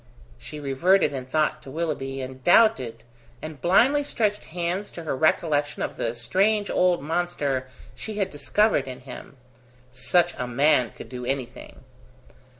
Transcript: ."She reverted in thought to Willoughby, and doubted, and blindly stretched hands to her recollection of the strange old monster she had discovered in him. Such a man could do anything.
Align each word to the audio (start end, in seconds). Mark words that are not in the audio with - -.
."She 0.39 0.59
reverted 0.59 1.13
in 1.13 1.27
thought 1.27 1.61
to 1.61 1.69
Willoughby, 1.69 2.21
and 2.21 2.43
doubted, 2.43 3.03
and 3.39 3.61
blindly 3.61 4.03
stretched 4.03 4.45
hands 4.45 4.89
to 4.89 5.03
her 5.03 5.15
recollection 5.15 5.83
of 5.83 5.95
the 5.95 6.15
strange 6.15 6.71
old 6.71 7.03
monster 7.03 7.67
she 7.93 8.15
had 8.15 8.31
discovered 8.31 8.87
in 8.87 9.01
him. 9.01 9.37
Such 9.91 10.33
a 10.39 10.47
man 10.47 10.89
could 10.89 11.07
do 11.09 11.23
anything. 11.23 11.81